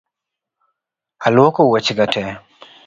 Alwoko 1.25 1.59
wuoch 1.67 1.89
ga 1.97 2.05
tee 2.13 2.31